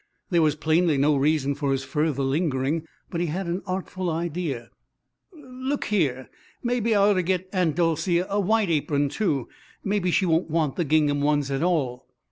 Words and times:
There 0.31 0.41
was 0.41 0.55
plainly 0.55 0.97
no 0.97 1.15
reason 1.15 1.53
for 1.53 1.71
his 1.71 1.83
further 1.83 2.23
lingering. 2.23 2.87
But 3.11 3.21
he 3.21 3.27
had 3.27 3.45
an 3.45 3.61
artful 3.67 4.09
idea. 4.09 4.71
"Look 5.31 5.85
here 5.85 6.27
maybe 6.63 6.95
I 6.95 7.09
ought 7.11 7.13
to 7.13 7.21
get 7.21 7.47
Aunt 7.53 7.75
Dolcey 7.75 8.17
a 8.19 8.39
white 8.39 8.71
apron, 8.71 9.09
too. 9.09 9.47
Maybe 9.83 10.09
she 10.09 10.25
won't 10.25 10.49
want 10.49 10.75
the 10.75 10.85
gingham 10.85 11.21
ones 11.21 11.51
at 11.51 11.61
all." 11.61 12.07